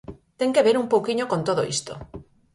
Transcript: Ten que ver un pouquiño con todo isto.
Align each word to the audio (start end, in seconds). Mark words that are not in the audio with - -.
Ten 0.39 0.49
que 0.55 0.65
ver 0.67 0.75
un 0.77 0.87
pouquiño 0.93 1.25
con 1.31 1.41
todo 1.47 1.61
isto. 1.75 1.93